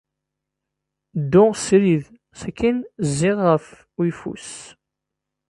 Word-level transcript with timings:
Ddu 1.21 1.45
srid, 1.65 2.05
sakkin 2.39 2.77
zzi 3.07 3.31
ɣef 3.45 3.65
uyeffus. 3.99 4.49